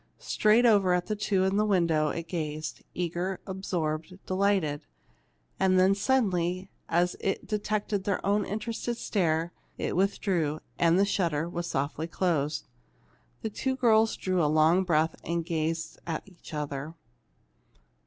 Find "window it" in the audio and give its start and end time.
1.63-2.27